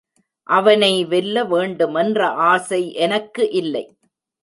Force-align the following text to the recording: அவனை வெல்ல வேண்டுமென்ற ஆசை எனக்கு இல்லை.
அவனை 0.49 1.03
வெல்ல 1.03 1.43
வேண்டுமென்ற 1.45 2.19
ஆசை 2.47 2.81
எனக்கு 2.99 3.45
இல்லை. 3.53 3.85